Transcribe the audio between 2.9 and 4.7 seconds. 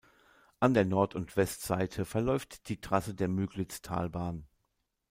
der Müglitztalbahn.